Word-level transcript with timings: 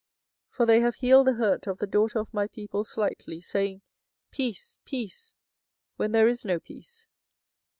24:008:011 0.49 0.55
For 0.55 0.65
they 0.65 0.79
have 0.79 0.95
healed 0.95 1.27
the 1.27 1.33
hurt 1.33 1.67
of 1.67 1.77
the 1.77 1.85
daughter 1.85 2.17
of 2.17 2.33
my 2.33 2.47
people 2.47 2.83
slightly, 2.83 3.39
saying, 3.39 3.83
Peace, 4.31 4.79
peace; 4.83 5.35
when 5.97 6.11
there 6.11 6.27
is 6.27 6.43
no 6.43 6.59
peace. 6.59 7.05